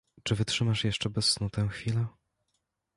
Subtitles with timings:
[0.23, 2.07] Czy wytrzymasz jeszcze bez snu tę chwilę?